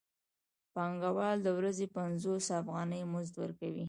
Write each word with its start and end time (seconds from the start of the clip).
پانګوال 0.73 1.37
د 1.43 1.47
ورځې 1.57 1.85
پنځوس 1.95 2.45
افغانۍ 2.61 3.01
مزد 3.11 3.35
ورکوي 3.43 3.79